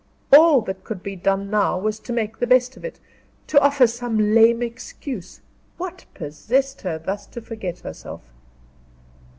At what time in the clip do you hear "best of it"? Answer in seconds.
2.47-2.99